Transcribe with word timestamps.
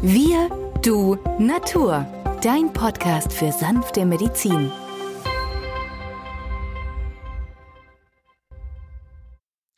Wir, 0.00 0.48
du, 0.84 1.16
Natur. 1.40 2.06
Dein 2.40 2.72
Podcast 2.72 3.32
für 3.32 3.50
sanfte 3.50 4.06
Medizin. 4.06 4.70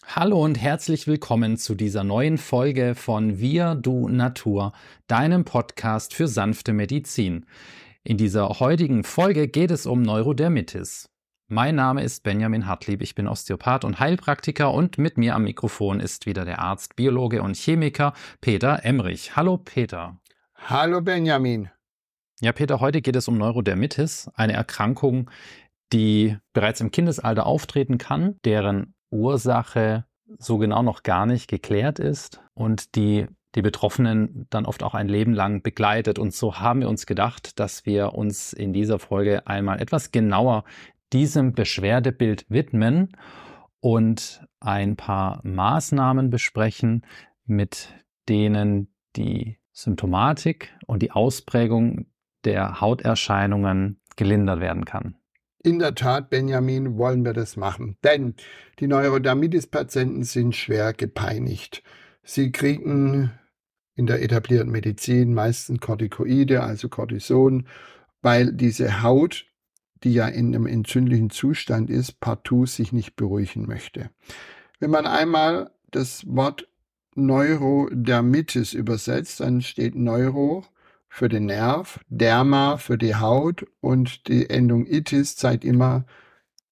Hallo 0.07 0.45
und 0.45 0.57
herzlich 0.57 1.07
willkommen 1.07 1.57
zu 1.57 1.75
dieser 1.75 2.05
neuen 2.05 2.37
Folge 2.37 2.95
von 2.95 3.39
Wir, 3.39 3.75
du, 3.75 4.11
Natur, 4.11 4.73
deinem 5.07 5.47
Podcast 5.47 6.13
für 6.13 6.29
sanfte 6.29 6.75
Medizin. 6.75 7.47
In 8.05 8.19
dieser 8.19 8.61
heutigen 8.61 9.05
Folge 9.05 9.49
geht 9.49 9.71
es 9.71 9.87
um 9.87 10.03
Neurodermitis. 10.03 11.09
Mein 11.53 11.75
Name 11.75 12.05
ist 12.05 12.23
Benjamin 12.23 12.69
Hartlieb, 12.69 13.03
ich 13.03 13.17
bin 13.17 13.27
Osteopath 13.27 13.85
und 13.85 13.99
Heilpraktiker 13.99 14.73
und 14.73 14.99
mit 14.99 15.19
mir 15.19 15.35
am 15.35 15.43
Mikrofon 15.43 15.99
ist 15.99 16.25
wieder 16.27 16.45
der 16.45 16.61
Arzt, 16.61 16.95
Biologe 16.95 17.43
und 17.43 17.57
Chemiker 17.57 18.13
Peter 18.41 18.85
Emrich. 18.85 19.35
Hallo 19.35 19.57
Peter. 19.57 20.17
Hallo 20.55 21.01
Benjamin. 21.01 21.69
Ja, 22.41 22.53
Peter, 22.53 22.79
heute 22.79 23.03
geht 23.03 23.17
es 23.17 23.27
um 23.27 23.37
Neurodermitis, 23.37 24.31
eine 24.35 24.53
Erkrankung, 24.53 25.29
die 25.93 26.39
bereits 26.53 26.81
im 26.81 26.93
Kindesalter 26.93 27.47
auftreten 27.47 27.99
kann, 27.99 28.37
deren 28.45 28.95
Ursache 29.11 30.05
so 30.39 30.57
genau 30.57 30.85
noch 30.85 31.03
gar 31.03 31.27
nicht 31.27 31.49
geklärt 31.49 31.99
ist 31.99 32.41
und 32.55 32.95
die 32.95 33.27
die 33.57 33.63
Betroffenen 33.63 34.47
dann 34.51 34.65
oft 34.65 34.85
auch 34.85 34.95
ein 34.95 35.09
Leben 35.09 35.35
lang 35.35 35.61
begleitet. 35.61 36.21
Und 36.21 36.33
so 36.33 36.61
haben 36.61 36.83
wir 36.83 36.89
uns 36.89 37.05
gedacht, 37.07 37.59
dass 37.59 37.85
wir 37.85 38.15
uns 38.15 38.53
in 38.53 38.73
dieser 38.73 39.01
Folge 39.01 39.45
einmal 39.49 39.83
etwas 39.83 40.13
genauer 40.13 40.63
diesem 41.13 41.53
Beschwerdebild 41.53 42.47
widmen 42.49 43.17
und 43.81 44.47
ein 44.61 44.97
paar 44.97 45.41
Maßnahmen 45.43 46.31
besprechen, 46.31 47.05
mit 47.47 47.95
denen 48.29 48.95
die 49.17 49.59
Symptomatik 49.73 50.73
und 50.87 51.03
die 51.03 51.11
Ausprägung 51.11 52.07
der 52.45 52.81
Hauterscheinungen 52.81 54.01
gelindert 54.17 54.61
werden 54.61 54.85
kann. 54.85 55.17
In 55.63 55.79
der 55.79 55.95
Tat, 55.95 56.31
Benjamin, 56.31 56.97
wollen 56.97 57.25
wir 57.25 57.35
das 57.35 57.57
machen. 57.57 57.97
Denn 58.03 58.35
die 58.79 58.87
Neurodermitis-Patienten 58.87 60.25
sind 60.25 60.57
schwer 60.57 60.95
gepeinigt. 60.95 61.83
Sie 62.23 62.51
kriegen 62.51 63.33
in 63.95 64.07
der 64.07 64.23
etablierten 64.23 64.71
Medizin 64.71 65.35
meistens 65.35 65.81
Corticoide, 65.81 66.63
also 66.63 66.89
Cortison, 66.89 67.67
weil 68.23 68.53
diese 68.53 69.03
Haut 69.03 69.50
die 70.05 70.13
ja 70.13 70.27
in 70.27 70.55
einem 70.55 70.67
entzündlichen 70.67 71.31
Zustand 71.31 71.91
ist, 71.91 72.21
partout 72.21 72.67
sich 72.67 72.93
nicht 72.93 73.17
beruhigen 73.17 73.67
möchte. 73.67 74.11
Wenn 74.79 74.91
man 74.91 75.07
einmal 75.07 75.71
das 75.91 76.25
Wort 76.27 76.69
Neurodermitis 77.15 78.73
übersetzt, 78.73 79.41
dann 79.41 79.61
steht 79.61 79.95
Neuro 79.95 80.65
für 81.09 81.29
den 81.29 81.47
Nerv, 81.47 82.01
Derma 82.09 82.77
für 82.77 82.97
die 82.97 83.17
Haut 83.17 83.67
und 83.81 84.29
die 84.29 84.49
Endung 84.49 84.87
itis 84.87 85.37
zeigt 85.37 85.65
immer 85.65 86.07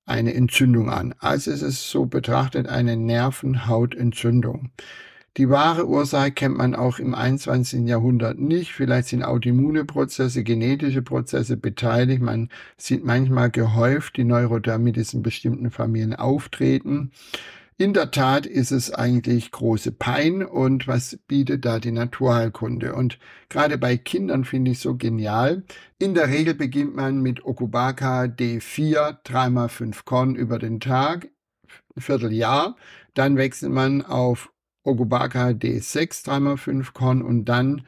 eine 0.06 0.32
Entzündung 0.32 0.88
an. 0.88 1.14
Also 1.18 1.50
ist 1.50 1.62
es 1.62 1.90
so 1.90 2.06
betrachtet 2.06 2.68
eine 2.68 2.96
Nervenhautentzündung. 2.96 4.70
Die 5.38 5.48
wahre 5.48 5.86
Ursache 5.86 6.32
kennt 6.32 6.56
man 6.56 6.74
auch 6.74 6.98
im 6.98 7.14
21. 7.14 7.86
Jahrhundert 7.86 8.40
nicht. 8.40 8.72
Vielleicht 8.72 9.06
sind 9.06 9.22
autoimmune 9.22 9.84
Prozesse, 9.84 10.42
genetische 10.42 11.00
Prozesse 11.00 11.56
beteiligt. 11.56 12.20
Man 12.20 12.48
sieht 12.76 13.04
manchmal 13.04 13.48
gehäuft 13.48 14.16
die 14.16 14.24
Neurodermitis 14.24 15.14
in 15.14 15.22
bestimmten 15.22 15.70
Familien 15.70 16.16
auftreten. 16.16 17.12
In 17.76 17.92
der 17.92 18.10
Tat 18.10 18.46
ist 18.46 18.72
es 18.72 18.92
eigentlich 18.92 19.52
große 19.52 19.92
Pein 19.92 20.42
und 20.44 20.88
was 20.88 21.16
bietet 21.28 21.64
da 21.64 21.78
die 21.78 21.92
Naturheilkunde? 21.92 22.92
Und 22.96 23.20
gerade 23.48 23.78
bei 23.78 23.96
Kindern 23.96 24.44
finde 24.44 24.72
ich 24.72 24.80
so 24.80 24.96
genial. 24.96 25.62
In 26.00 26.14
der 26.14 26.30
Regel 26.30 26.54
beginnt 26.54 26.96
man 26.96 27.22
mit 27.22 27.44
Okubaka 27.44 28.24
D4, 28.24 29.18
dreimal 29.22 29.68
fünf 29.68 30.04
Korn 30.04 30.34
über 30.34 30.58
den 30.58 30.80
Tag, 30.80 31.28
Vierteljahr. 31.96 32.74
Dann 33.14 33.36
wechselt 33.36 33.70
man 33.70 34.02
auf 34.02 34.50
Ogubaka 34.88 35.48
D6 35.48 36.24
3x5 36.24 36.92
Korn 36.92 37.22
und 37.22 37.44
dann 37.44 37.82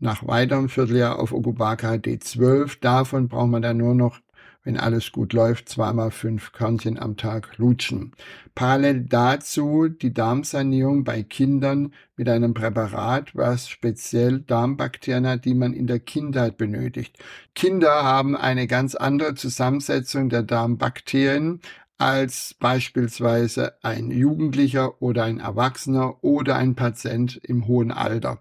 nach 0.00 0.26
weiterem 0.26 0.68
Vierteljahr 0.68 1.18
auf 1.18 1.32
Ogubaka 1.32 1.92
D12. 1.92 2.78
Davon 2.80 3.28
braucht 3.28 3.50
man 3.50 3.62
dann 3.62 3.76
nur 3.76 3.94
noch, 3.94 4.20
wenn 4.64 4.76
alles 4.78 5.12
gut 5.12 5.32
läuft, 5.32 5.68
zweimal 5.68 6.10
fünf 6.10 6.52
Körnchen 6.52 6.98
am 6.98 7.16
Tag 7.16 7.56
lutschen. 7.56 8.12
Parallel 8.54 9.02
dazu 9.02 9.88
die 9.88 10.12
Darmsanierung 10.12 11.04
bei 11.04 11.22
Kindern 11.22 11.94
mit 12.16 12.28
einem 12.28 12.52
Präparat, 12.52 13.34
was 13.34 13.68
speziell 13.68 14.40
Darmbakterien 14.40 15.26
hat, 15.26 15.46
die 15.46 15.54
man 15.54 15.72
in 15.72 15.86
der 15.86 16.00
Kindheit 16.00 16.58
benötigt. 16.58 17.18
Kinder 17.54 18.04
haben 18.04 18.36
eine 18.36 18.66
ganz 18.66 18.94
andere 18.94 19.34
Zusammensetzung 19.34 20.28
der 20.28 20.42
Darmbakterien 20.42 21.60
als 22.00 22.54
beispielsweise 22.54 23.74
ein 23.82 24.10
Jugendlicher 24.10 25.02
oder 25.02 25.24
ein 25.24 25.38
Erwachsener 25.38 26.24
oder 26.24 26.56
ein 26.56 26.74
Patient 26.74 27.36
im 27.42 27.66
hohen 27.66 27.92
Alter. 27.92 28.40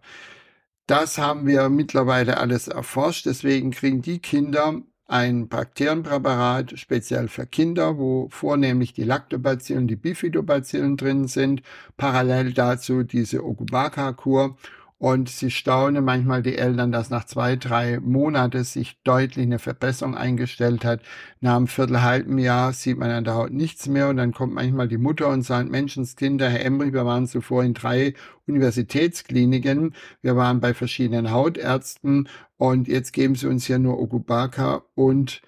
Das 0.87 1.17
haben 1.17 1.45
wir 1.45 1.67
mittlerweile 1.69 2.37
alles 2.37 2.69
erforscht. 2.69 3.25
Deswegen 3.25 3.71
kriegen 3.71 4.01
die 4.01 4.19
Kinder 4.19 4.81
ein 5.07 5.49
Bakterienpräparat 5.49 6.79
speziell 6.79 7.27
für 7.27 7.45
Kinder, 7.45 7.97
wo 7.97 8.29
vornehmlich 8.29 8.93
die 8.93 9.03
Lactobacillen, 9.03 9.87
die 9.87 9.95
Bifidobacillen 9.97 10.95
drin 10.95 11.27
sind. 11.27 11.61
Parallel 11.97 12.53
dazu 12.53 13.03
diese 13.03 13.43
Okubaka-Kur 13.43 14.55
und 14.99 15.29
sie 15.29 15.49
staunen 15.49 16.03
manchmal 16.03 16.43
die 16.43 16.57
Eltern, 16.57 16.91
dass 16.91 17.09
nach 17.09 17.23
zwei, 17.23 17.55
drei 17.55 17.99
Monaten 18.01 18.65
sich 18.65 19.01
deutlich 19.03 19.45
eine 19.45 19.57
Verbesserung 19.57 20.15
eingestellt 20.15 20.83
hat. 20.83 21.01
Nach 21.39 21.55
einem 21.55 21.67
viertelhalben 21.67 22.37
Jahr 22.37 22.73
sieht 22.73 22.97
man 22.97 23.09
an 23.09 23.23
der 23.23 23.35
Haut 23.35 23.51
nichts 23.51 23.87
mehr 23.87 24.09
und 24.09 24.17
dann 24.17 24.33
kommt 24.33 24.53
manchmal 24.53 24.89
die 24.89 24.97
Mutter 24.97 25.29
und 25.29 25.43
sagt, 25.43 25.71
Menschenskinder, 25.71 26.49
Herr 26.49 26.65
Emrich, 26.65 26.91
wir 26.91 27.05
waren 27.05 27.27
zuvor 27.27 27.63
in 27.63 27.73
drei 27.73 28.13
Universitätskliniken, 28.45 29.95
wir 30.21 30.35
waren 30.35 30.59
bei 30.59 30.73
verschiedenen 30.73 31.31
Hautärzten 31.31 32.27
und 32.57 32.89
jetzt 32.89 33.13
geben 33.13 33.35
sie 33.35 33.47
uns 33.47 33.65
hier 33.65 33.79
nur 33.79 33.99
Okubaka 34.01 34.83
und 34.95 35.41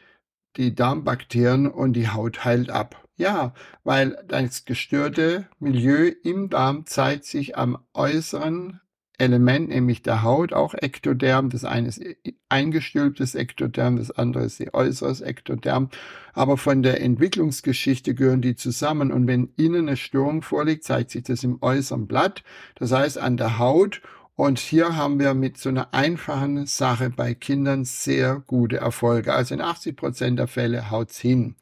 die 0.56 0.73
Darmbakterien 0.73 1.67
und 1.67 1.94
die 1.94 2.07
Haut 2.07 2.45
heilt 2.45 2.69
ab. 2.69 3.06
Ja, 3.17 3.53
weil 3.84 4.17
das 4.29 4.63
gestörte 4.63 5.50
Milieu 5.59 6.11
im 6.23 6.50
Darm 6.50 6.85
zeigt 6.85 7.25
sich 7.25 7.57
am 7.57 7.78
äußeren 7.94 8.79
Element, 9.21 9.69
nämlich 9.69 10.01
der 10.01 10.23
Haut, 10.23 10.51
auch 10.51 10.73
Ektoderm. 10.73 11.49
Das 11.49 11.63
eine 11.63 11.87
ist 11.89 12.01
eingestülptes 12.49 13.35
Ektoderm, 13.35 13.97
das 13.97 14.11
andere 14.11 14.45
ist 14.45 14.59
die 14.59 14.73
äußeres 14.73 15.21
Ektoderm. 15.21 15.89
Aber 16.33 16.57
von 16.57 16.81
der 16.81 17.01
Entwicklungsgeschichte 17.01 18.15
gehören 18.15 18.41
die 18.41 18.55
zusammen. 18.55 19.11
Und 19.11 19.27
wenn 19.27 19.49
innen 19.57 19.87
eine 19.87 19.97
Störung 19.97 20.41
vorliegt, 20.41 20.83
zeigt 20.83 21.11
sich 21.11 21.23
das 21.23 21.43
im 21.43 21.59
äußeren 21.61 22.07
Blatt, 22.07 22.43
das 22.75 22.91
heißt 22.91 23.17
an 23.19 23.37
der 23.37 23.59
Haut. 23.59 24.01
Und 24.35 24.57
hier 24.57 24.95
haben 24.95 25.19
wir 25.19 25.35
mit 25.35 25.57
so 25.57 25.69
einer 25.69 25.93
einfachen 25.93 26.65
Sache 26.65 27.11
bei 27.11 27.35
Kindern 27.35 27.85
sehr 27.85 28.41
gute 28.47 28.77
Erfolge. 28.77 29.33
Also 29.33 29.53
in 29.53 29.61
80 29.61 29.95
Prozent 29.95 30.39
der 30.39 30.47
Fälle 30.47 30.89
haut's 30.89 31.19
hin. 31.19 31.55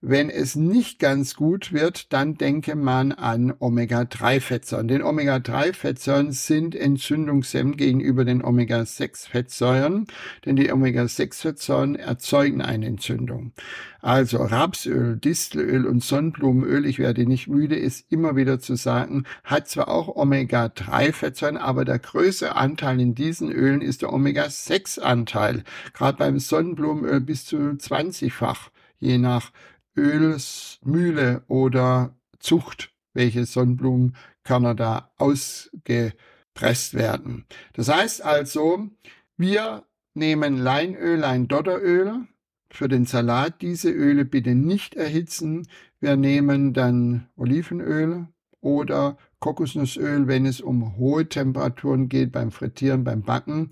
Wenn 0.00 0.30
es 0.30 0.54
nicht 0.54 1.00
ganz 1.00 1.34
gut 1.34 1.72
wird, 1.72 2.12
dann 2.12 2.36
denke 2.36 2.76
man 2.76 3.10
an 3.10 3.52
Omega-3-Fettsäuren. 3.58 4.86
Denn 4.86 5.02
Omega-3-Fettsäuren 5.02 6.30
sind 6.30 6.76
entzündungshemmend 6.76 7.78
gegenüber 7.78 8.24
den 8.24 8.44
Omega-6-Fettsäuren, 8.44 10.06
denn 10.44 10.54
die 10.54 10.70
Omega-6-Fettsäuren 10.70 11.96
erzeugen 11.96 12.62
eine 12.62 12.86
Entzündung. 12.86 13.52
Also 14.00 14.38
Rapsöl, 14.38 15.16
Distelöl 15.16 15.84
und 15.84 16.04
Sonnenblumenöl, 16.04 16.86
ich 16.86 17.00
werde 17.00 17.26
nicht 17.26 17.48
müde, 17.48 17.74
ist 17.74 18.12
immer 18.12 18.36
wieder 18.36 18.60
zu 18.60 18.76
sagen, 18.76 19.24
hat 19.42 19.66
zwar 19.68 19.88
auch 19.88 20.14
Omega-3-Fettsäuren, 20.14 21.56
aber 21.56 21.84
der 21.84 21.98
größte 21.98 22.54
Anteil 22.54 23.00
in 23.00 23.16
diesen 23.16 23.50
Ölen 23.50 23.80
ist 23.80 24.02
der 24.02 24.12
Omega-6-Anteil. 24.12 25.64
Gerade 25.92 26.18
beim 26.18 26.38
Sonnenblumenöl 26.38 27.20
bis 27.20 27.46
zu 27.46 27.56
20-fach, 27.56 28.70
je 29.00 29.18
nach 29.18 29.50
Ölsmühle 29.98 31.42
oder 31.48 32.16
Zucht, 32.38 32.90
welche 33.14 33.44
Sonnenblumenkörner 33.44 34.74
da 34.74 35.10
ausgepresst 35.16 36.94
werden. 36.94 37.44
Das 37.72 37.88
heißt 37.88 38.24
also, 38.24 38.88
wir 39.36 39.84
nehmen 40.14 40.56
Leinöl, 40.56 41.18
Leindotteröl 41.18 42.26
für 42.70 42.88
den 42.88 43.06
Salat. 43.06 43.62
Diese 43.62 43.90
Öle 43.90 44.24
bitte 44.24 44.54
nicht 44.54 44.94
erhitzen. 44.94 45.66
Wir 46.00 46.16
nehmen 46.16 46.72
dann 46.72 47.28
Olivenöl 47.36 48.28
oder 48.60 49.16
Kokosnussöl, 49.40 50.26
wenn 50.26 50.46
es 50.46 50.60
um 50.60 50.96
hohe 50.96 51.28
Temperaturen 51.28 52.08
geht, 52.08 52.32
beim 52.32 52.50
Frittieren, 52.50 53.04
beim 53.04 53.22
Backen. 53.22 53.70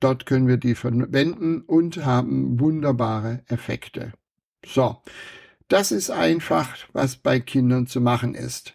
Dort 0.00 0.26
können 0.26 0.46
wir 0.46 0.58
die 0.58 0.76
verwenden 0.76 1.62
und 1.62 2.04
haben 2.04 2.60
wunderbare 2.60 3.42
Effekte. 3.48 4.12
So, 4.64 5.02
das 5.68 5.92
ist 5.92 6.10
einfach, 6.10 6.76
was 6.92 7.16
bei 7.16 7.40
Kindern 7.40 7.86
zu 7.86 8.00
machen 8.00 8.34
ist. 8.34 8.74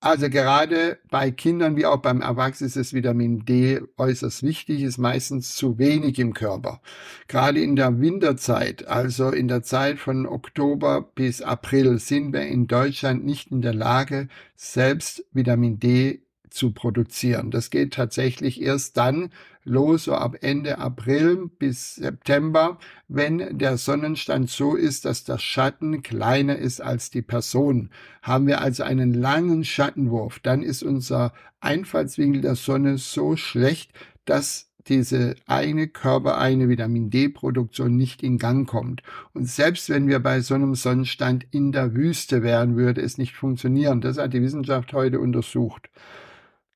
Also 0.00 0.28
gerade 0.28 0.98
bei 1.10 1.30
Kindern 1.30 1.76
wie 1.76 1.86
auch 1.86 1.98
beim 1.98 2.22
Erwachsenen 2.22 2.66
ist 2.66 2.76
das 2.76 2.92
Vitamin 2.92 3.44
D 3.44 3.80
äußerst 3.96 4.42
wichtig, 4.42 4.82
ist 4.82 4.98
meistens 4.98 5.54
zu 5.54 5.78
wenig 5.78 6.18
im 6.18 6.34
Körper. 6.34 6.80
Gerade 7.28 7.62
in 7.62 7.76
der 7.76 8.00
Winterzeit, 8.00 8.88
also 8.88 9.30
in 9.30 9.46
der 9.46 9.62
Zeit 9.62 10.00
von 10.00 10.26
Oktober 10.26 11.02
bis 11.14 11.40
April, 11.40 12.00
sind 12.00 12.32
wir 12.32 12.42
in 12.42 12.66
Deutschland 12.66 13.24
nicht 13.24 13.52
in 13.52 13.62
der 13.62 13.74
Lage, 13.74 14.26
selbst 14.56 15.24
Vitamin 15.32 15.78
D 15.78 16.21
zu 16.52 16.72
produzieren. 16.72 17.50
Das 17.50 17.70
geht 17.70 17.94
tatsächlich 17.94 18.60
erst 18.60 18.96
dann, 18.96 19.30
los, 19.64 20.04
so 20.04 20.14
ab 20.14 20.36
Ende 20.40 20.78
April 20.78 21.48
bis 21.58 21.94
September, 21.94 22.78
wenn 23.08 23.58
der 23.58 23.76
Sonnenstand 23.76 24.50
so 24.50 24.74
ist, 24.74 25.04
dass 25.04 25.24
der 25.24 25.38
Schatten 25.38 26.02
kleiner 26.02 26.56
ist 26.56 26.80
als 26.80 27.10
die 27.10 27.22
Person. 27.22 27.90
Haben 28.22 28.46
wir 28.46 28.60
also 28.60 28.82
einen 28.82 29.14
langen 29.14 29.64
Schattenwurf, 29.64 30.40
dann 30.40 30.62
ist 30.62 30.82
unser 30.82 31.32
Einfallswinkel 31.60 32.42
der 32.42 32.56
Sonne 32.56 32.98
so 32.98 33.36
schlecht, 33.36 33.92
dass 34.24 34.68
diese 34.88 35.36
eigene 35.46 35.86
körpereigene 35.86 36.68
Vitamin 36.68 37.08
D-Produktion 37.08 37.96
nicht 37.96 38.22
in 38.22 38.38
Gang 38.38 38.68
kommt. 38.68 39.02
Und 39.32 39.48
selbst 39.48 39.88
wenn 39.88 40.08
wir 40.08 40.18
bei 40.18 40.40
so 40.40 40.54
einem 40.54 40.74
Sonnenstand 40.74 41.46
in 41.52 41.70
der 41.70 41.94
Wüste 41.94 42.42
wären, 42.42 42.76
würde 42.76 43.00
es 43.00 43.16
nicht 43.16 43.34
funktionieren. 43.34 44.00
Das 44.00 44.18
hat 44.18 44.32
die 44.34 44.42
Wissenschaft 44.42 44.92
heute 44.92 45.20
untersucht. 45.20 45.88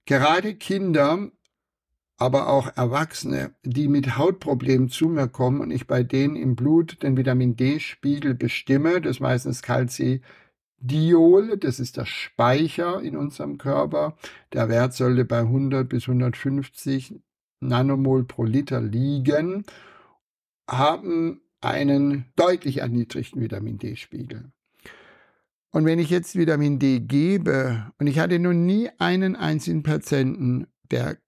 Gerade 0.07 0.55
Kinder 0.55 1.31
aber 2.19 2.49
auch 2.49 2.75
Erwachsene, 2.77 3.55
die 3.63 3.89
mit 3.89 4.17
Hautproblemen 4.17 4.89
zu 4.89 5.09
mir 5.09 5.29
kommen 5.29 5.61
und 5.61 5.71
ich 5.71 5.87
bei 5.87 6.03
denen 6.03 6.37
im 6.37 6.57
Blut 6.57 7.03
den 7.03 7.17
Vitamin 7.17 7.57
D-Spiegel 7.57 8.35
bestimme, 8.35 9.01
das 9.01 9.17
ist 9.17 9.21
meistens 9.21 9.63
Calcidiol, 9.63 11.59
das 11.59 11.79
ist 11.79 11.99
der 11.99 12.07
Speicher 12.07 13.03
in 13.03 13.17
unserem 13.17 13.59
Körper. 13.59 14.17
Der 14.53 14.69
Wert 14.69 14.95
sollte 14.95 15.25
bei 15.27 15.41
100 15.41 15.89
bis 15.89 16.09
150 16.09 17.21
Nanomol 17.61 18.25
pro 18.25 18.45
Liter 18.45 18.81
liegen, 18.81 19.65
haben 20.69 21.43
einen 21.61 22.33
deutlich 22.37 22.79
erniedrigten 22.79 23.43
Vitamin 23.43 23.79
D-Spiegel. 23.79 24.53
Und 25.73 25.85
wenn 25.85 25.99
ich 25.99 26.11
jetzt 26.11 26.37
Vitamin 26.37 26.79
D 26.79 27.01
gebe, 27.01 27.93
und 27.99 28.07
ich 28.07 28.19
hatte 28.19 28.39
nun 28.39 28.65
nie 28.67 28.89
einen 28.99 29.37
einzigen 29.37 29.83
Patienten, 29.83 30.67
der 30.91 31.19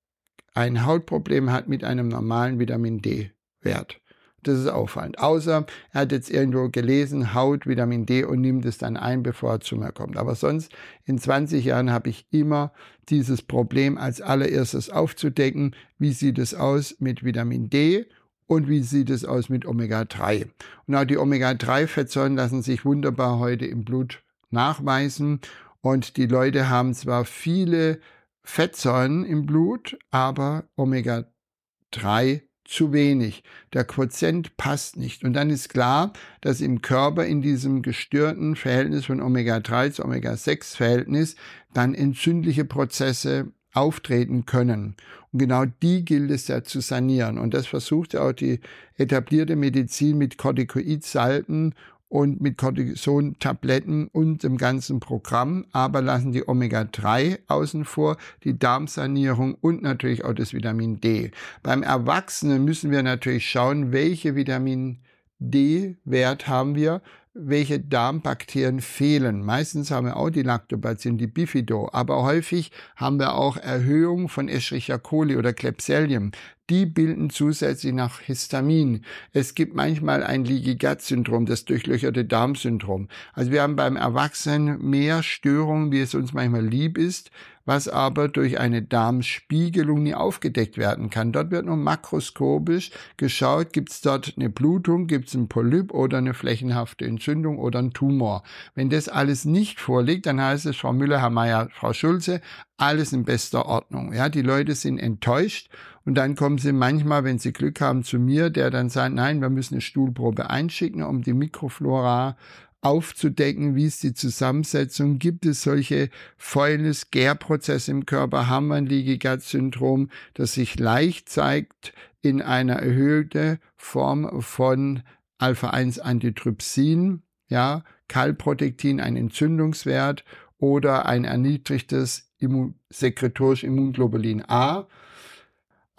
ein 0.54 0.86
Hautproblem 0.86 1.52
hat 1.52 1.68
mit 1.68 1.84
einem 1.84 2.08
normalen 2.08 2.58
Vitamin 2.58 3.00
D-Wert. 3.00 4.00
Das 4.42 4.58
ist 4.58 4.68
auffallend. 4.68 5.18
Außer 5.18 5.66
er 5.92 6.00
hat 6.00 6.12
jetzt 6.12 6.30
irgendwo 6.30 6.68
gelesen, 6.68 7.34
Haut, 7.34 7.66
Vitamin 7.66 8.06
D 8.06 8.24
und 8.24 8.40
nimmt 8.40 8.64
es 8.64 8.78
dann 8.78 8.96
ein, 8.96 9.22
bevor 9.22 9.52
er 9.52 9.60
zu 9.60 9.76
mir 9.76 9.92
kommt. 9.92 10.16
Aber 10.16 10.34
sonst 10.34 10.72
in 11.04 11.18
20 11.18 11.64
Jahren 11.64 11.90
habe 11.90 12.08
ich 12.08 12.26
immer 12.30 12.72
dieses 13.08 13.42
Problem 13.42 13.98
als 13.98 14.20
allererstes 14.20 14.90
aufzudecken. 14.90 15.74
Wie 15.98 16.12
sieht 16.12 16.38
es 16.38 16.54
aus 16.54 16.96
mit 17.00 17.24
Vitamin 17.24 17.68
D 17.68 18.06
und 18.46 18.68
wie 18.68 18.82
sieht 18.82 19.10
es 19.10 19.24
aus 19.24 19.48
mit 19.48 19.66
Omega-3? 19.66 20.48
Und 20.86 20.94
auch 20.94 21.04
die 21.04 21.18
Omega-3-Fettsäuren 21.18 22.36
lassen 22.36 22.62
sich 22.62 22.84
wunderbar 22.84 23.38
heute 23.38 23.66
im 23.66 23.84
Blut 23.84 24.22
nachweisen. 24.50 25.40
Und 25.80 26.16
die 26.16 26.26
Leute 26.26 26.68
haben 26.68 26.94
zwar 26.94 27.24
viele 27.24 28.00
Fettsäuren 28.42 29.24
im 29.24 29.46
Blut, 29.46 29.98
aber 30.10 30.64
Omega-3 30.76 32.42
zu 32.64 32.92
wenig. 32.92 33.42
Der 33.72 33.84
Quotient 33.84 34.56
passt 34.56 34.96
nicht. 34.96 35.24
Und 35.24 35.32
dann 35.32 35.50
ist 35.50 35.70
klar, 35.70 36.12
dass 36.42 36.60
im 36.60 36.82
Körper 36.82 37.24
in 37.24 37.40
diesem 37.40 37.82
gestörten 37.82 38.56
Verhältnis 38.56 39.06
von 39.06 39.20
Omega-3 39.20 39.92
zu 39.92 40.04
Omega-6-Verhältnis 40.04 41.36
dann 41.72 41.94
entzündliche 41.94 42.64
Prozesse 42.64 43.52
auftreten 43.72 44.44
können. 44.44 44.96
Und 45.32 45.38
genau 45.38 45.64
die 45.64 46.04
gilt 46.04 46.30
es 46.30 46.48
ja 46.48 46.62
zu 46.62 46.80
sanieren. 46.80 47.38
Und 47.38 47.54
das 47.54 47.66
versucht 47.66 48.14
ja 48.14 48.22
auch 48.22 48.32
die 48.32 48.60
etablierte 48.96 49.56
Medizin 49.56 50.18
mit 50.18 50.38
Corticoidsalben 50.38 51.74
und 52.08 52.40
mit 52.40 52.56
Cortison-Tabletten 52.56 54.08
und 54.08 54.42
dem 54.42 54.56
ganzen 54.56 55.00
Programm, 55.00 55.66
aber 55.72 56.00
lassen 56.02 56.32
die 56.32 56.48
Omega-3 56.48 57.40
außen 57.46 57.84
vor, 57.84 58.16
die 58.44 58.58
Darmsanierung 58.58 59.54
und 59.54 59.82
natürlich 59.82 60.24
auch 60.24 60.32
das 60.32 60.54
Vitamin 60.54 61.00
D. 61.00 61.30
Beim 61.62 61.82
Erwachsenen 61.82 62.64
müssen 62.64 62.90
wir 62.90 63.02
natürlich 63.02 63.48
schauen, 63.48 63.92
welche 63.92 64.34
Vitamin 64.34 65.00
D-Wert 65.38 66.48
haben 66.48 66.74
wir, 66.74 67.02
welche 67.34 67.78
Darmbakterien 67.78 68.80
fehlen. 68.80 69.44
Meistens 69.44 69.90
haben 69.90 70.06
wir 70.06 70.16
auch 70.16 70.30
die 70.30 70.42
Lactobacillen, 70.42 71.18
die 71.18 71.28
Bifido, 71.28 71.88
aber 71.92 72.22
häufig 72.22 72.72
haben 72.96 73.18
wir 73.18 73.34
auch 73.34 73.56
Erhöhung 73.56 74.28
von 74.28 74.48
Escherichia 74.48 74.98
coli 74.98 75.36
oder 75.36 75.52
Klebsiellium 75.52 76.32
die 76.70 76.86
bilden 76.86 77.30
zusätzlich 77.30 77.92
nach 77.92 78.20
Histamin. 78.20 79.04
Es 79.32 79.54
gibt 79.54 79.74
manchmal 79.74 80.22
ein 80.22 80.44
Leaky 80.44 80.76
Gut 80.76 81.00
Syndrom, 81.00 81.46
das 81.46 81.64
durchlöcherte 81.64 82.24
Darmsyndrom. 82.24 83.08
Also 83.32 83.50
wir 83.50 83.62
haben 83.62 83.76
beim 83.76 83.96
Erwachsenen 83.96 84.82
mehr 84.88 85.22
Störungen, 85.22 85.92
wie 85.92 86.00
es 86.00 86.14
uns 86.14 86.32
manchmal 86.32 86.66
lieb 86.66 86.98
ist, 86.98 87.30
was 87.68 87.86
aber 87.86 88.28
durch 88.28 88.58
eine 88.58 88.80
Darmspiegelung 88.80 90.02
nie 90.02 90.14
aufgedeckt 90.14 90.78
werden 90.78 91.10
kann. 91.10 91.32
Dort 91.32 91.50
wird 91.50 91.66
nur 91.66 91.76
makroskopisch 91.76 92.90
geschaut, 93.18 93.74
gibt 93.74 93.90
es 93.90 94.00
dort 94.00 94.34
eine 94.36 94.48
Blutung, 94.48 95.06
gibt 95.06 95.28
es 95.28 95.34
einen 95.34 95.48
Polyp 95.48 95.92
oder 95.92 96.16
eine 96.16 96.32
flächenhafte 96.32 97.04
Entzündung 97.04 97.58
oder 97.58 97.80
einen 97.80 97.92
Tumor. 97.92 98.42
Wenn 98.74 98.88
das 98.88 99.10
alles 99.10 99.44
nicht 99.44 99.80
vorliegt, 99.80 100.24
dann 100.24 100.40
heißt 100.40 100.64
es, 100.64 100.76
Frau 100.76 100.94
Müller, 100.94 101.20
Herr 101.20 101.28
Mayer, 101.28 101.68
Frau 101.70 101.92
Schulze, 101.92 102.40
alles 102.78 103.12
in 103.12 103.24
bester 103.24 103.66
Ordnung. 103.66 104.14
Ja, 104.14 104.28
die 104.28 104.42
Leute 104.42 104.74
sind 104.74 104.98
enttäuscht 104.98 105.68
und 106.04 106.14
dann 106.14 106.36
kommen 106.36 106.58
sie 106.58 106.72
manchmal, 106.72 107.24
wenn 107.24 107.38
sie 107.38 107.52
Glück 107.52 107.80
haben, 107.80 108.04
zu 108.04 108.18
mir, 108.18 108.48
der 108.48 108.70
dann 108.70 108.88
sagt, 108.88 109.14
nein, 109.14 109.42
wir 109.42 109.50
müssen 109.50 109.74
eine 109.74 109.80
Stuhlprobe 109.82 110.48
einschicken, 110.48 111.02
um 111.02 111.22
die 111.22 111.34
Mikroflora 111.34 112.36
aufzudecken, 112.80 113.74
wie 113.74 113.86
ist 113.86 114.04
die 114.04 114.14
Zusammensetzung, 114.14 115.18
gibt 115.18 115.44
es 115.44 115.62
solche 115.62 116.10
Fäulnis-Gärprozesse 116.36 117.90
im 117.90 118.06
Körper, 118.06 118.46
haben 118.46 118.68
wir 118.68 118.76
ein 118.76 118.86
Leaky 118.86 119.18
Gut 119.18 119.42
Syndrom, 119.42 120.10
das 120.34 120.52
sich 120.52 120.78
leicht 120.78 121.28
zeigt 121.28 121.92
in 122.22 122.40
einer 122.40 122.76
erhöhten 122.76 123.58
Form 123.76 124.40
von 124.40 125.02
Alpha-1-Antitrypsin, 125.38 127.22
ja, 127.48 127.82
Kalprotektin, 128.06 129.00
ein 129.00 129.16
Entzündungswert 129.16 130.24
oder 130.58 131.06
ein 131.06 131.24
erniedrigtes 131.24 132.27
Immun 132.38 132.74
sekretorisch 132.90 133.64
Immunglobulin 133.64 134.44
A 134.48 134.86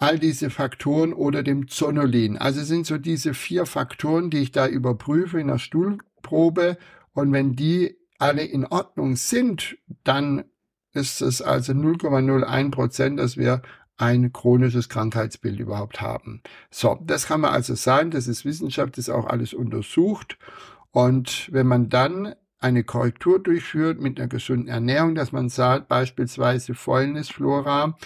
all 0.00 0.18
diese 0.18 0.48
Faktoren 0.48 1.12
oder 1.12 1.42
dem 1.42 1.68
Zonulin. 1.68 2.38
Also 2.38 2.62
sind 2.62 2.86
so 2.86 2.96
diese 2.96 3.34
vier 3.34 3.66
Faktoren, 3.66 4.30
die 4.30 4.38
ich 4.38 4.50
da 4.50 4.66
überprüfe 4.66 5.38
in 5.38 5.48
der 5.48 5.58
Stuhlprobe. 5.58 6.78
Und 7.12 7.32
wenn 7.32 7.54
die 7.54 7.98
alle 8.18 8.42
in 8.42 8.64
Ordnung 8.64 9.16
sind, 9.16 9.76
dann 10.02 10.44
ist 10.94 11.20
es 11.20 11.42
also 11.42 11.72
0,01 11.74 12.70
Prozent, 12.70 13.20
dass 13.20 13.36
wir 13.36 13.60
ein 13.98 14.32
chronisches 14.32 14.88
Krankheitsbild 14.88 15.60
überhaupt 15.60 16.00
haben. 16.00 16.42
So, 16.70 16.98
das 17.04 17.26
kann 17.26 17.42
man 17.42 17.52
also 17.52 17.74
sagen, 17.74 18.10
das 18.10 18.26
ist 18.26 18.46
Wissenschaft, 18.46 18.96
das 18.96 19.08
ist 19.08 19.14
auch 19.14 19.26
alles 19.26 19.52
untersucht. 19.52 20.38
Und 20.90 21.52
wenn 21.52 21.66
man 21.66 21.90
dann 21.90 22.34
eine 22.60 22.84
Korrektur 22.84 23.38
durchführt 23.38 24.00
mit 24.00 24.18
einer 24.18 24.28
gesunden 24.28 24.68
Ernährung, 24.68 25.14
dass 25.14 25.32
man 25.32 25.48
sagt, 25.48 25.88
beispielsweise 25.88 26.74
Fäulnisflora 26.74 27.96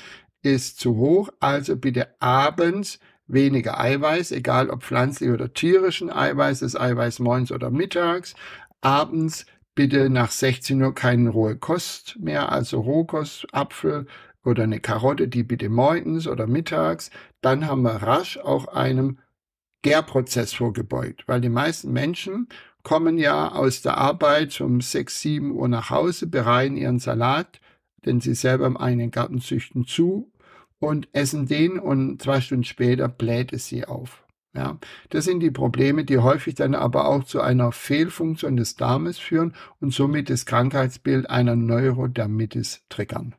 ist 0.43 0.79
zu 0.79 0.97
hoch, 0.97 1.31
also 1.41 1.77
bitte 1.77 2.21
abends 2.21 3.01
weniger 3.27 3.81
Eiweiß, 3.81 4.33
egal 4.33 4.71
ob 4.71 4.83
pflanzlich 4.83 5.31
oder 5.31 5.53
tierischen 5.53 6.11
Eiweiß, 6.11 6.61
das 6.61 6.77
Eiweiß 6.77 7.19
morgens 7.19 7.51
oder 7.53 7.71
mittags. 7.71 8.35
Abends 8.81 9.47
bitte 9.75 10.11
nach 10.11 10.31
16 10.31 10.81
Uhr 10.83 10.95
keine 10.95 11.31
rohe 11.31 11.57
Kost 11.57 12.19
mehr, 12.21 12.53
also 12.53 12.81
Rohkost, 12.81 13.47
Apfel 13.53 14.07
oder 14.45 14.65
eine 14.65 14.79
Karotte, 14.81 15.27
die 15.27 15.43
bitte 15.43 15.69
morgens 15.69 16.29
oder 16.29 16.47
mittags. 16.47 17.11
Dann 17.41 17.67
haben 17.67 17.83
wir 17.83 18.03
rasch 18.03 18.39
auch 18.39 18.69
einem 18.69 19.19
Gärprozess 19.83 20.55
vorgebeugt, 20.55 21.25
weil 21.27 21.41
die 21.41 21.49
meisten 21.49 21.93
Menschen 21.93 22.49
kommen 22.85 23.19
ja 23.19 23.51
aus 23.51 23.83
der 23.83 23.99
Arbeit 23.99 24.61
um 24.61 24.81
6, 24.81 25.21
7 25.21 25.51
Uhr 25.51 25.67
nach 25.67 25.91
Hause, 25.91 26.29
bereiten 26.29 26.77
ihren 26.77 27.01
Salat, 27.01 27.61
den 28.05 28.21
sie 28.21 28.35
selber 28.35 28.67
im 28.67 28.77
eigenen 28.77 29.11
Garten 29.11 29.41
züchten, 29.41 29.87
zu 29.87 30.31
und 30.79 31.09
essen 31.13 31.47
den 31.47 31.79
und 31.79 32.23
zwei 32.23 32.41
Stunden 32.41 32.65
später 32.65 33.09
bläht 33.09 33.53
es 33.53 33.67
sie 33.67 33.87
auf. 33.87 34.25
Ja, 34.55 34.79
das 35.09 35.25
sind 35.25 35.41
die 35.41 35.51
Probleme, 35.51 36.05
die 36.05 36.19
häufig 36.19 36.55
dann 36.55 36.77
aber 36.77 37.09
auch 37.09 37.25
zu 37.25 37.41
einer 37.41 37.73
Fehlfunktion 37.73 38.57
des 38.57 38.77
Darmes 38.77 39.19
führen 39.19 39.55
und 39.81 39.93
somit 39.93 40.31
das 40.31 40.47
Krankheitsbild 40.47 41.29
einer 41.29 41.57
Neurodermitis 41.57 42.85
triggern. 42.89 43.35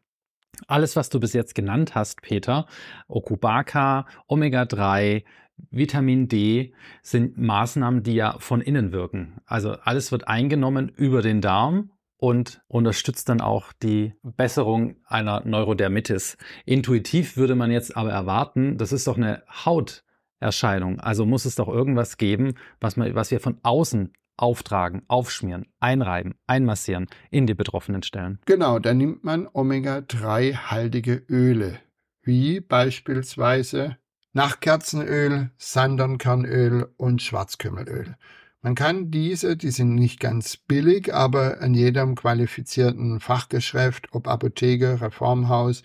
Alles, 0.67 0.95
was 0.95 1.09
du 1.09 1.19
bis 1.19 1.33
jetzt 1.33 1.55
genannt 1.55 1.95
hast, 1.95 2.21
Peter, 2.21 2.65
Okubaka, 3.07 4.07
Omega-3, 4.27 5.23
Vitamin 5.69 6.27
D 6.27 6.73
sind 7.01 7.37
Maßnahmen, 7.37 8.03
die 8.03 8.13
ja 8.13 8.37
von 8.39 8.61
innen 8.61 8.91
wirken. 8.91 9.41
Also 9.45 9.71
alles 9.71 10.11
wird 10.11 10.27
eingenommen 10.27 10.89
über 10.89 11.21
den 11.21 11.41
Darm 11.41 11.91
und 12.17 12.61
unterstützt 12.67 13.29
dann 13.29 13.41
auch 13.41 13.73
die 13.73 14.13
Besserung 14.23 14.95
einer 15.05 15.45
Neurodermitis. 15.45 16.37
Intuitiv 16.65 17.37
würde 17.37 17.55
man 17.55 17.71
jetzt 17.71 17.95
aber 17.95 18.11
erwarten, 18.11 18.77
das 18.77 18.91
ist 18.91 19.07
doch 19.07 19.17
eine 19.17 19.43
Hauterscheinung. 19.65 20.99
Also 20.99 21.25
muss 21.25 21.45
es 21.45 21.55
doch 21.55 21.67
irgendwas 21.67 22.17
geben, 22.17 22.55
was, 22.79 22.97
man, 22.97 23.13
was 23.15 23.31
wir 23.31 23.39
von 23.39 23.59
außen 23.63 24.13
auftragen, 24.37 25.03
aufschmieren, 25.07 25.65
einreiben, 25.79 26.35
einmassieren 26.47 27.07
in 27.31 27.47
die 27.47 27.53
betroffenen 27.53 28.03
Stellen. 28.03 28.39
Genau, 28.45 28.79
da 28.79 28.93
nimmt 28.93 29.23
man 29.23 29.47
Omega-3-haltige 29.51 31.25
Öle, 31.29 31.79
wie 32.21 32.59
beispielsweise 32.59 33.97
Nachtkerzenöl, 34.35 35.51
Sandernkernöl 35.57 36.89
und 36.97 37.21
Schwarzkümmelöl. 37.21 38.17
Man 38.61 38.75
kann 38.75 39.09
diese, 39.09 39.55
die 39.55 39.71
sind 39.71 39.95
nicht 39.95 40.19
ganz 40.19 40.57
billig, 40.57 41.13
aber 41.13 41.61
in 41.61 41.73
jedem 41.73 42.15
qualifizierten 42.15 43.21
Fachgeschäft, 43.21 44.09
ob 44.11 44.27
Apotheke, 44.27 44.99
Reformhaus 44.99 45.83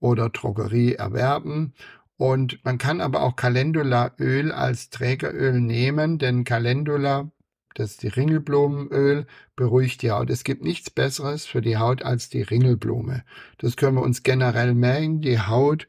oder 0.00 0.30
Drogerie 0.30 0.94
erwerben. 0.94 1.74
Und 2.16 2.64
man 2.64 2.76
kann 2.76 3.00
aber 3.00 3.22
auch 3.22 3.36
Calendulaöl 3.36 4.50
als 4.50 4.90
Trägeröl 4.90 5.60
nehmen, 5.60 6.18
denn 6.18 6.42
Calendula 6.42 7.30
das 7.74 7.92
ist 7.92 8.02
die 8.02 8.08
Ringelblumenöl, 8.08 9.26
beruhigt 9.56 10.02
die 10.02 10.10
Haut. 10.10 10.28
Es 10.28 10.44
gibt 10.44 10.62
nichts 10.62 10.90
Besseres 10.90 11.46
für 11.46 11.62
die 11.62 11.78
Haut 11.78 12.02
als 12.02 12.28
die 12.28 12.42
Ringelblume. 12.42 13.24
Das 13.58 13.76
können 13.76 13.96
wir 13.96 14.02
uns 14.02 14.22
generell 14.22 14.74
merken, 14.74 15.22
die 15.22 15.38
Haut, 15.40 15.86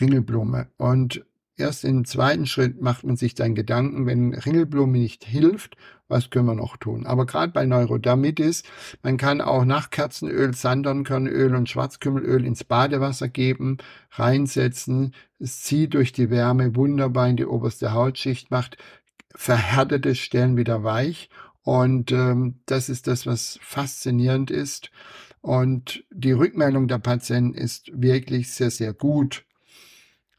Ringelblume. 0.00 0.68
Und 0.78 1.26
erst 1.60 1.84
im 1.84 2.04
zweiten 2.04 2.46
Schritt 2.46 2.80
macht 2.80 3.04
man 3.04 3.16
sich 3.16 3.34
dann 3.34 3.54
Gedanken, 3.54 4.06
wenn 4.06 4.34
Ringelblume 4.34 4.98
nicht 4.98 5.24
hilft, 5.24 5.76
was 6.08 6.30
können 6.30 6.46
wir 6.46 6.54
noch 6.54 6.76
tun? 6.76 7.06
Aber 7.06 7.24
gerade 7.24 7.52
bei 7.52 7.64
Neurodermitis, 7.64 8.64
man 9.02 9.16
kann 9.16 9.40
auch 9.40 9.64
Nachtkerzenöl, 9.64 10.54
Sandernkernöl 10.54 11.54
und 11.54 11.68
Schwarzkümmelöl 11.68 12.44
ins 12.44 12.64
Badewasser 12.64 13.28
geben, 13.28 13.78
reinsetzen. 14.10 15.14
Es 15.38 15.62
zieht 15.62 15.94
durch 15.94 16.12
die 16.12 16.30
Wärme 16.30 16.74
wunderbar 16.74 17.28
in 17.28 17.36
die 17.36 17.46
oberste 17.46 17.92
Hautschicht, 17.92 18.50
macht 18.50 18.76
verhärtete 19.34 20.16
Stellen 20.16 20.56
wieder 20.56 20.82
weich. 20.82 21.30
Und 21.62 22.10
ähm, 22.10 22.60
das 22.66 22.88
ist 22.88 23.06
das, 23.06 23.26
was 23.26 23.58
faszinierend 23.62 24.50
ist. 24.50 24.90
Und 25.42 26.04
die 26.10 26.32
Rückmeldung 26.32 26.88
der 26.88 26.98
Patienten 26.98 27.54
ist 27.54 27.90
wirklich 27.94 28.52
sehr, 28.52 28.70
sehr 28.70 28.92
gut. 28.92 29.44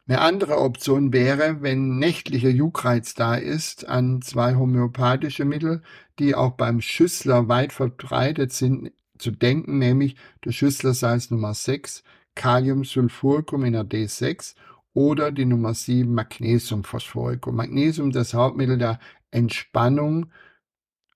Eine 0.07 0.21
andere 0.21 0.57
Option 0.57 1.13
wäre, 1.13 1.61
wenn 1.61 1.97
nächtlicher 1.99 2.49
Juckreiz 2.49 3.13
da 3.13 3.35
ist, 3.35 3.87
an 3.87 4.21
zwei 4.21 4.55
homöopathische 4.55 5.45
Mittel, 5.45 5.83
die 6.19 6.35
auch 6.35 6.51
beim 6.51 6.81
Schüssler 6.81 7.47
weit 7.47 7.71
verbreitet 7.71 8.51
sind, 8.51 8.91
zu 9.17 9.31
denken, 9.31 9.77
nämlich 9.77 10.15
der 10.43 10.51
Schüsslersalz 10.51 11.29
Nummer 11.29 11.53
6, 11.53 12.03
Kaliumsulfuricum 12.35 13.63
in 13.65 13.73
der 13.73 13.83
D6 13.83 14.55
oder 14.93 15.31
die 15.31 15.45
Nummer 15.45 15.73
7 15.73 16.13
Magnesiumphosphoricum. 16.13 17.55
Magnesium, 17.55 18.11
das 18.11 18.33
Hauptmittel 18.33 18.77
der 18.77 18.99
Entspannung, 19.29 20.31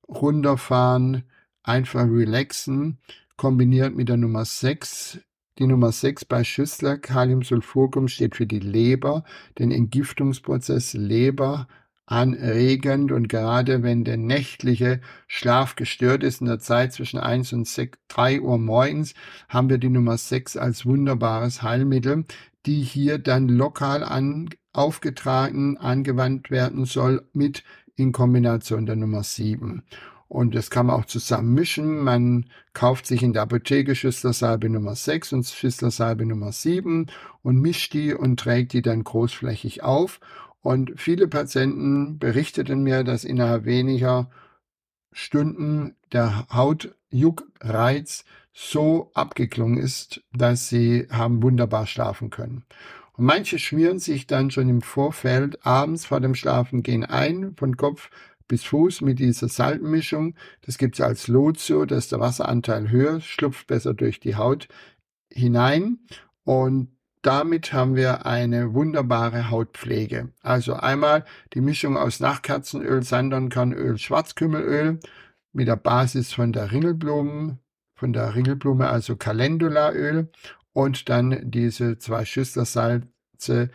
runterfahren, 0.08 1.24
einfach 1.64 2.06
relaxen, 2.06 3.00
kombiniert 3.38 3.96
mit 3.96 4.10
der 4.10 4.18
Nummer 4.18 4.46
6. 4.46 5.20
Die 5.58 5.68
Nummer 5.68 5.94
6 5.94 6.26
bei 6.26 6.44
Schüssler, 6.44 6.98
Kaliumsulfuricum, 6.98 8.10
steht 8.10 8.36
für 8.36 8.46
die 8.46 8.60
Leber, 8.60 9.24
den 9.58 9.72
Entgiftungsprozess 9.72 10.94
Leber 10.94 11.68
anregend 12.06 13.14
und 13.14 13.30
gerade 13.30 13.82
wenn 13.82 14.04
der 14.04 14.18
nächtliche 14.18 15.00
Schlaf 15.28 15.78
gestört 15.78 16.24
ist 16.24 16.42
in 16.42 16.48
der 16.48 16.60
Zeit 16.60 16.92
zwischen 16.92 17.20
1 17.20 17.54
und 17.54 17.68
6, 17.68 17.98
3 18.10 18.42
Uhr 18.42 18.58
morgens, 18.58 19.14
haben 19.48 19.70
wir 19.70 19.78
die 19.78 19.90
Nummer 19.90 20.18
6 20.18 20.58
als 20.58 20.86
wunderbares 20.86 21.62
Heilmittel, 21.62 22.26
die 22.66 22.82
hier 22.82 23.18
dann 23.18 23.48
lokal 23.48 24.04
an, 24.04 24.50
aufgetragen, 24.74 25.78
angewandt 25.78 26.52
werden 26.52 26.84
soll 26.84 27.24
mit 27.32 27.64
in 27.96 28.12
Kombination 28.12 28.86
der 28.86 28.98
Nummer 28.98 29.24
7. 29.24 29.84
Und 30.28 30.56
das 30.56 30.70
kann 30.70 30.88
man 30.88 30.96
auch 30.96 31.06
zusammen 31.06 31.54
mischen. 31.54 32.00
Man 32.00 32.46
kauft 32.74 33.06
sich 33.06 33.22
in 33.22 33.34
der 33.34 33.44
Apotheke 33.44 33.96
Schüsslersalbe 33.96 34.70
Nummer 34.70 34.96
6 34.96 35.34
und 35.34 35.46
Schüsslersalbe 35.46 36.26
Nummer 36.26 36.52
7 36.52 37.08
und 37.44 37.62
mischt 37.62 37.94
die 37.94 38.14
und 38.14 38.40
trägt 38.40 38.74
die 38.74 38.82
dann 38.82 39.04
großflächig 39.04 39.84
auf. 39.84 40.20
Und 40.62 40.94
viele 40.96 41.28
Patienten 41.28 42.18
berichteten 42.18 42.82
mir, 42.82 43.04
dass 43.04 43.24
innerhalb 43.24 43.66
weniger 43.66 44.32
Stunden 45.12 45.96
der 46.12 46.48
Hautjuckreiz 46.52 48.26
so 48.52 49.12
abgeklungen 49.14 49.78
ist, 49.78 50.24
dass 50.34 50.68
sie 50.70 51.08
haben 51.12 51.44
wunderbar 51.44 51.86
schlafen 51.86 52.32
können. 52.32 52.66
Und 53.14 53.26
manche 53.26 53.60
schmieren 53.60 54.00
sich 54.00 54.28
dann 54.28 54.50
schon 54.50 54.70
im 54.70 54.82
Vorfeld 54.82 55.66
abends 55.66 56.06
vor 56.06 56.20
dem 56.20 56.36
Schlafengehen 56.36 57.06
ein, 57.06 57.54
von 57.56 57.78
Kopf 57.78 58.10
bis 58.48 58.64
Fuß 58.64 59.02
mit 59.02 59.20
dieser 59.20 59.48
Salbenmischung. 59.48 60.36
Das 60.62 60.78
gibt 60.78 60.96
es 60.96 61.02
als 61.02 61.28
Lotio, 61.28 61.86
dass 61.86 62.10
der 62.10 62.20
Wasseranteil 62.20 62.90
höher, 62.90 63.22
schlupft 63.22 63.68
besser 63.68 63.94
durch 63.94 64.20
die 64.20 64.36
Haut 64.36 64.68
hinein. 65.32 66.00
Und 66.44 66.96
damit 67.22 67.74
haben 67.74 67.96
wir 67.96 68.28
eine 68.28 68.76
wunderbare 68.76 69.50
Hautpflege. 69.50 70.32
Also 70.42 70.76
einmal 70.76 71.26
die 71.54 71.62
Mischung 71.62 71.98
aus 71.98 72.20
Nachtkerzenöl, 72.20 73.02
Sandernkernöl, 73.02 73.98
Schwarzkümmelöl 73.98 75.00
mit 75.52 75.68
der 75.68 75.76
Basis 75.76 76.34
von 76.34 76.54
der 76.54 76.72
Ringelblumen, 76.72 77.60
von 77.96 78.14
der 78.14 78.36
Ringelblume, 78.36 78.88
also 78.90 79.16
Calendulaöl 79.16 80.30
und 80.74 81.10
dann 81.10 81.50
diese 81.50 81.98
zwei 81.98 82.26
Schüsslersalze. 82.26 83.72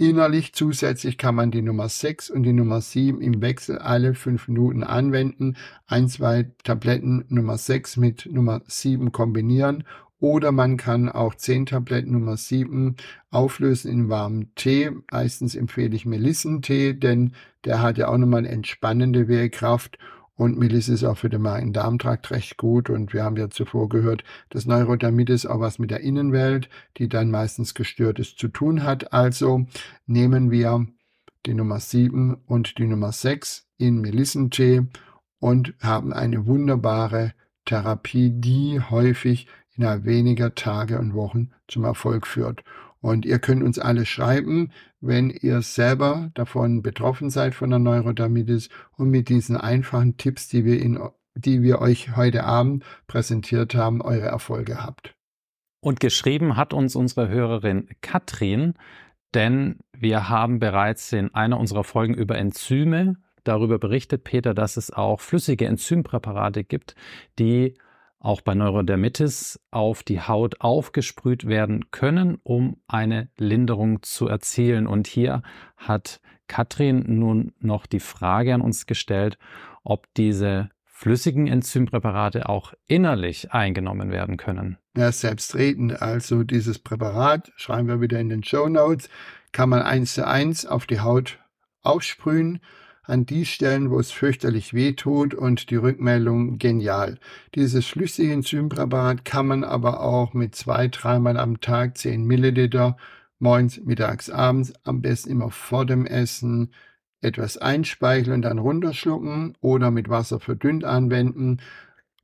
Innerlich 0.00 0.52
zusätzlich 0.52 1.18
kann 1.18 1.34
man 1.34 1.50
die 1.50 1.60
Nummer 1.60 1.88
6 1.88 2.30
und 2.30 2.44
die 2.44 2.52
Nummer 2.52 2.80
7 2.80 3.20
im 3.20 3.42
Wechsel 3.42 3.78
alle 3.78 4.14
fünf 4.14 4.46
Minuten 4.46 4.84
anwenden. 4.84 5.56
Ein, 5.88 6.08
zwei 6.08 6.52
Tabletten 6.62 7.24
Nummer 7.28 7.58
6 7.58 7.96
mit 7.96 8.28
Nummer 8.30 8.62
7 8.64 9.10
kombinieren 9.10 9.82
oder 10.20 10.52
man 10.52 10.76
kann 10.76 11.08
auch 11.08 11.34
10 11.34 11.66
Tabletten 11.66 12.12
Nummer 12.12 12.36
7 12.36 12.94
auflösen 13.32 13.90
in 13.90 14.08
warmem 14.08 14.54
Tee. 14.54 14.92
Meistens 15.10 15.56
empfehle 15.56 15.96
ich 15.96 16.06
Melissentee, 16.06 16.92
denn 16.92 17.32
der 17.64 17.82
hat 17.82 17.98
ja 17.98 18.06
auch 18.06 18.18
nochmal 18.18 18.38
eine 18.38 18.50
entspannende 18.50 19.26
Wirkkraft 19.26 19.98
und 20.38 20.56
Melisse 20.56 20.94
ist 20.94 21.02
auch 21.02 21.18
für 21.18 21.28
den 21.28 21.42
Magen-Darm-Trakt 21.42 22.30
recht 22.30 22.58
gut. 22.58 22.90
Und 22.90 23.12
wir 23.12 23.24
haben 23.24 23.36
ja 23.36 23.50
zuvor 23.50 23.88
gehört, 23.88 24.22
dass 24.50 24.66
Neurodermitis 24.66 25.46
auch 25.46 25.58
was 25.58 25.80
mit 25.80 25.90
der 25.90 26.00
Innenwelt, 26.00 26.70
die 26.96 27.08
dann 27.08 27.32
meistens 27.32 27.74
gestört 27.74 28.20
ist, 28.20 28.38
zu 28.38 28.46
tun 28.46 28.84
hat. 28.84 29.12
Also 29.12 29.66
nehmen 30.06 30.52
wir 30.52 30.86
die 31.44 31.54
Nummer 31.54 31.80
7 31.80 32.36
und 32.46 32.78
die 32.78 32.86
Nummer 32.86 33.10
6 33.10 33.66
in 33.78 34.00
Melissentee 34.00 34.86
und 35.40 35.74
haben 35.80 36.12
eine 36.12 36.46
wunderbare 36.46 37.34
Therapie, 37.64 38.30
die 38.30 38.80
häufig 38.80 39.48
innerhalb 39.74 40.04
weniger 40.04 40.54
Tage 40.54 41.00
und 41.00 41.14
Wochen 41.14 41.50
zum 41.66 41.82
Erfolg 41.82 42.28
führt. 42.28 42.62
Und 43.00 43.24
ihr 43.24 43.38
könnt 43.38 43.62
uns 43.62 43.78
alle 43.78 44.06
schreiben, 44.06 44.72
wenn 45.00 45.30
ihr 45.30 45.62
selber 45.62 46.30
davon 46.34 46.82
betroffen 46.82 47.30
seid 47.30 47.54
von 47.54 47.70
der 47.70 47.78
Neurodermitis 47.78 48.68
und 48.96 49.10
mit 49.10 49.28
diesen 49.28 49.56
einfachen 49.56 50.16
Tipps, 50.16 50.48
die 50.48 50.64
wir, 50.64 50.80
in, 50.80 50.98
die 51.34 51.62
wir 51.62 51.80
euch 51.80 52.16
heute 52.16 52.44
Abend 52.44 52.84
präsentiert 53.06 53.74
haben, 53.74 54.02
eure 54.02 54.26
Erfolge 54.26 54.82
habt. 54.82 55.14
Und 55.80 56.00
geschrieben 56.00 56.56
hat 56.56 56.72
uns 56.72 56.96
unsere 56.96 57.28
Hörerin 57.28 57.88
Katrin, 58.00 58.74
denn 59.34 59.78
wir 59.96 60.28
haben 60.28 60.58
bereits 60.58 61.12
in 61.12 61.32
einer 61.34 61.60
unserer 61.60 61.84
Folgen 61.84 62.14
über 62.14 62.36
Enzyme 62.36 63.16
darüber 63.44 63.78
berichtet, 63.78 64.24
Peter, 64.24 64.54
dass 64.54 64.76
es 64.76 64.90
auch 64.90 65.20
flüssige 65.20 65.66
Enzympräparate 65.66 66.64
gibt, 66.64 66.94
die 67.38 67.74
auch 68.20 68.40
bei 68.40 68.54
Neurodermitis 68.54 69.60
auf 69.70 70.02
die 70.02 70.20
Haut 70.20 70.60
aufgesprüht 70.60 71.46
werden 71.46 71.90
können, 71.90 72.38
um 72.42 72.78
eine 72.88 73.28
Linderung 73.36 74.02
zu 74.02 74.26
erzielen. 74.26 74.86
Und 74.86 75.06
hier 75.06 75.42
hat 75.76 76.20
Katrin 76.48 77.04
nun 77.06 77.52
noch 77.60 77.86
die 77.86 78.00
Frage 78.00 78.54
an 78.54 78.60
uns 78.60 78.86
gestellt, 78.86 79.38
ob 79.84 80.12
diese 80.14 80.70
flüssigen 80.84 81.46
Enzympräparate 81.46 82.48
auch 82.48 82.74
innerlich 82.88 83.52
eingenommen 83.52 84.10
werden 84.10 84.36
können. 84.36 84.78
Ja, 84.96 85.12
selbstredend. 85.12 86.02
Also 86.02 86.42
dieses 86.42 86.80
Präparat, 86.80 87.52
schreiben 87.54 87.86
wir 87.86 88.00
wieder 88.00 88.18
in 88.18 88.28
den 88.28 88.42
Show 88.42 88.68
Notes, 88.68 89.08
kann 89.52 89.68
man 89.68 89.82
eins 89.82 90.14
zu 90.14 90.26
eins 90.26 90.66
auf 90.66 90.86
die 90.86 91.00
Haut 91.00 91.38
aufsprühen 91.82 92.58
an 93.08 93.26
die 93.26 93.46
Stellen, 93.46 93.90
wo 93.90 93.98
es 93.98 94.12
fürchterlich 94.12 94.74
weh 94.74 94.92
tut 94.92 95.34
und 95.34 95.70
die 95.70 95.76
Rückmeldung 95.76 96.58
genial. 96.58 97.18
Dieses 97.54 97.86
flüssige 97.86 98.32
Enzympräparat 98.32 99.24
kann 99.24 99.46
man 99.46 99.64
aber 99.64 100.00
auch 100.00 100.34
mit 100.34 100.54
zwei, 100.54 100.88
dreimal 100.88 101.38
am 101.38 101.60
Tag 101.60 101.96
10 101.96 102.24
Milliliter 102.24 102.96
morgens, 103.38 103.80
mittags, 103.80 104.30
abends, 104.30 104.72
am 104.84 105.00
besten 105.00 105.30
immer 105.30 105.50
vor 105.50 105.86
dem 105.86 106.06
Essen 106.06 106.72
etwas 107.20 107.56
einspeicheln 107.56 108.34
und 108.34 108.42
dann 108.42 108.58
runterschlucken 108.58 109.56
oder 109.60 109.90
mit 109.90 110.08
Wasser 110.08 110.38
verdünnt 110.38 110.84
anwenden. 110.84 111.60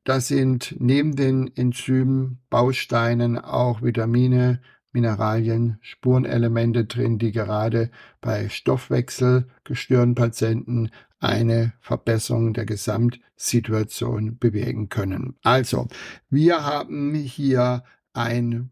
Da 0.05 0.21
sind 0.21 0.77
neben 0.79 1.17
den 1.17 1.51
Enzymbausteinen 1.57 3.39
auch 3.39 3.83
Vitamine, 3.83 4.61
Mineralien, 4.95 5.77
Spurenelemente 5.83 6.87
drin, 6.87 7.19
die 7.19 7.33
gerade 7.33 7.91
bei 8.21 8.49
Stoffwechselgestörenpatienten 8.49 10.93
eine 11.19 11.73
Verbesserung 11.81 12.55
der 12.55 12.65
Gesamtsituation 12.65 14.39
bewirken 14.39 14.89
können. 14.89 15.35
Also, 15.43 15.89
wir 16.31 16.65
haben 16.65 17.15
hier 17.15 17.83
ein 18.13 18.71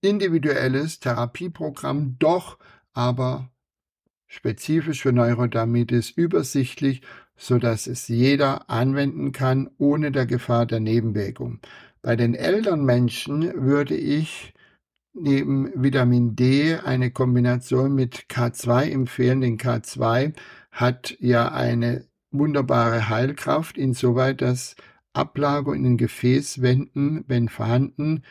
individuelles 0.00 1.00
Therapieprogramm, 1.00 2.16
doch 2.18 2.58
aber 2.92 3.50
spezifisch 4.26 5.02
für 5.02 5.12
Neurodermitis 5.12 6.08
übersichtlich, 6.10 7.02
so 7.36 7.58
dass 7.58 7.86
es 7.86 8.08
jeder 8.08 8.70
anwenden 8.70 9.32
kann, 9.32 9.68
ohne 9.78 10.10
der 10.10 10.24
Gefahr 10.26 10.64
der 10.64 10.80
Nebenwirkung. 10.80 11.60
Bei 12.00 12.16
den 12.16 12.34
älteren 12.34 12.82
Menschen 12.84 13.52
würde 13.62 13.94
ich 13.94 14.54
neben 15.20 15.70
Vitamin 15.74 16.36
D 16.36 16.76
eine 16.76 17.10
Kombination 17.10 17.94
mit 17.94 18.26
K2 18.28 18.90
empfehlen. 18.90 19.40
Denn 19.40 19.58
K2 19.58 20.34
hat 20.70 21.16
ja 21.20 21.52
eine 21.52 22.06
wunderbare 22.30 23.08
Heilkraft, 23.08 23.78
insoweit 23.78 24.40
dass 24.42 24.76
Ablager 25.12 25.74
in 25.74 25.84
den 25.84 25.96
Gefäßwänden, 25.96 27.24
wenn 27.26 27.48
vorhanden, 27.48 28.22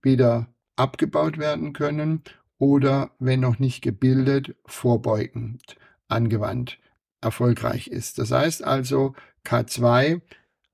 wieder 0.00 0.48
abgebaut 0.76 1.38
werden 1.38 1.72
können 1.72 2.22
oder, 2.58 3.10
wenn 3.18 3.40
noch 3.40 3.58
nicht 3.58 3.82
gebildet, 3.82 4.56
vorbeugend 4.64 5.76
angewandt 6.08 6.78
erfolgreich 7.20 7.88
ist. 7.88 8.18
Das 8.18 8.30
heißt 8.30 8.64
also 8.64 9.14
K2 9.44 10.20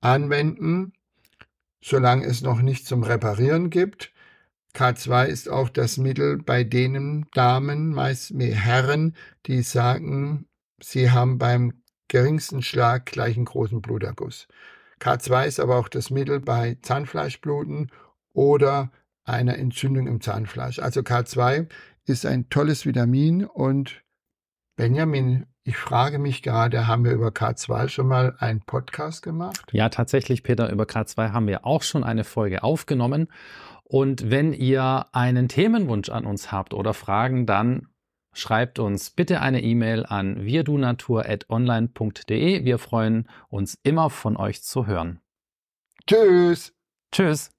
anwenden, 0.00 0.92
solange 1.80 2.24
es 2.26 2.42
noch 2.42 2.62
nicht 2.62 2.86
zum 2.86 3.02
Reparieren 3.02 3.70
gibt. 3.70 4.12
K2 4.74 5.26
ist 5.26 5.48
auch 5.48 5.68
das 5.68 5.96
Mittel 5.96 6.38
bei 6.38 6.64
denen 6.64 7.26
Damen, 7.32 7.90
meist 7.94 8.32
mehr 8.32 8.54
Herren, 8.54 9.16
die 9.46 9.62
sagen, 9.62 10.46
sie 10.80 11.10
haben 11.10 11.38
beim 11.38 11.82
geringsten 12.08 12.62
Schlag 12.62 13.06
gleich 13.06 13.36
einen 13.36 13.44
großen 13.44 13.82
Bluterguss. 13.82 14.48
K2 15.00 15.46
ist 15.46 15.60
aber 15.60 15.76
auch 15.76 15.88
das 15.88 16.10
Mittel 16.10 16.40
bei 16.40 16.76
Zahnfleischbluten 16.82 17.90
oder 18.32 18.90
einer 19.24 19.58
Entzündung 19.58 20.06
im 20.06 20.20
Zahnfleisch. 20.20 20.78
Also 20.78 21.00
K2 21.00 21.68
ist 22.06 22.26
ein 22.26 22.48
tolles 22.48 22.86
Vitamin 22.86 23.44
und 23.44 24.02
Benjamin, 24.76 25.46
ich 25.64 25.76
frage 25.76 26.18
mich 26.18 26.42
gerade, 26.42 26.86
haben 26.86 27.04
wir 27.04 27.12
über 27.12 27.28
K2 27.28 27.88
schon 27.88 28.06
mal 28.06 28.36
einen 28.38 28.60
Podcast 28.60 29.22
gemacht? 29.22 29.68
Ja, 29.72 29.88
tatsächlich, 29.90 30.42
Peter, 30.42 30.70
über 30.70 30.84
K2 30.84 31.32
haben 31.32 31.46
wir 31.46 31.66
auch 31.66 31.82
schon 31.82 32.04
eine 32.04 32.24
Folge 32.24 32.62
aufgenommen. 32.62 33.28
Und 33.88 34.30
wenn 34.30 34.52
ihr 34.52 35.06
einen 35.12 35.48
Themenwunsch 35.48 36.10
an 36.10 36.26
uns 36.26 36.52
habt 36.52 36.74
oder 36.74 36.92
Fragen, 36.92 37.46
dann 37.46 37.88
schreibt 38.34 38.78
uns 38.78 39.08
bitte 39.10 39.40
eine 39.40 39.62
E-Mail 39.62 40.04
an 40.06 40.44
wirdunatur.online.de. 40.44 42.64
Wir 42.64 42.78
freuen 42.78 43.26
uns 43.48 43.78
immer 43.82 44.10
von 44.10 44.36
euch 44.36 44.62
zu 44.62 44.86
hören. 44.86 45.20
Tschüss. 46.06 46.74
Tschüss. 47.12 47.50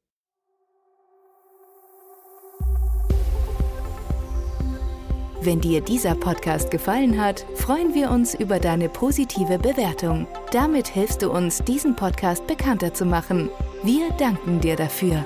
Wenn 5.42 5.62
dir 5.62 5.80
dieser 5.82 6.16
Podcast 6.16 6.70
gefallen 6.70 7.20
hat, 7.20 7.46
freuen 7.56 7.96
wir 7.96 8.12
uns 8.12 8.36
über 8.36 8.60
deine 8.60 8.90
positive 8.90 9.58
Bewertung. 9.58 10.28
Damit 10.52 10.90
hilfst 10.90 11.22
du 11.22 11.32
uns, 11.32 11.64
diesen 11.64 11.96
Podcast 11.96 12.46
bekannter 12.46 12.94
zu 12.94 13.06
machen. 13.06 13.50
Wir 13.82 14.12
danken 14.18 14.60
dir 14.60 14.76
dafür. 14.76 15.26